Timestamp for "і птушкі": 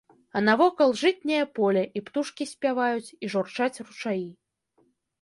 1.99-2.43